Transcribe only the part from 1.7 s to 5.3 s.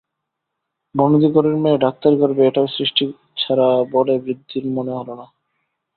ডাক্তারি করবে এটাও সৃষ্টিছাড়া বলে বৃদ্ধের মনে হল না।